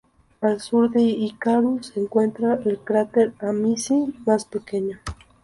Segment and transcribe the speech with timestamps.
[0.41, 4.97] Al sur de Icarus se encuentra el cráter Amici, más pequeño.